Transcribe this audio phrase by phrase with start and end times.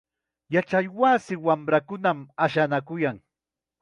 [0.55, 3.17] Yachaywasi wamrakunam ashanakuyan.